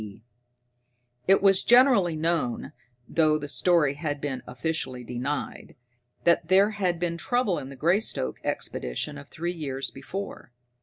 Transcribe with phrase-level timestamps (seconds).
[0.01, 0.23] D.
[1.27, 2.73] It was generally known
[3.07, 5.75] though the story had been officially denied
[6.23, 10.53] that there had been trouble in the Greystoke Expedition of three years before.